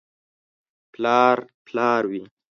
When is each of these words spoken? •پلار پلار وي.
•پلار 0.93 1.37
پلار 1.65 2.03
وي. 2.11 2.23